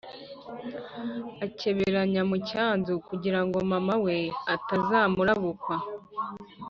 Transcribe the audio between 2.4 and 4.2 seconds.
cyanzu kugirango mama we